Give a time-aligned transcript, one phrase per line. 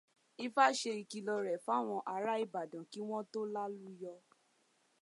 [0.45, 4.13] Ifá ṣe ìkìlọ̀ rẹ̀ fáwọn ará Ibadan kí wọ́n tó làlùyọ.